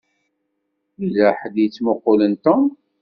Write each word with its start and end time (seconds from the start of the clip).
Yella 0.99 1.27
ḥedd 1.39 1.55
i 1.57 1.63
yettmuqqulen 1.63 2.33
Tom. 2.43 2.63